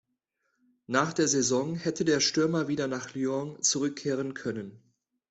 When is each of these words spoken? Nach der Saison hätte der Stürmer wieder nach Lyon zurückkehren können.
Nach 0.87 1.13
der 1.13 1.27
Saison 1.27 1.75
hätte 1.75 2.03
der 2.03 2.21
Stürmer 2.21 2.67
wieder 2.67 2.87
nach 2.87 3.13
Lyon 3.13 3.61
zurückkehren 3.61 4.33
können. 4.33 4.81